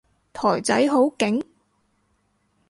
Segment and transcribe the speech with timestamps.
[0.33, 1.43] 台仔都勁？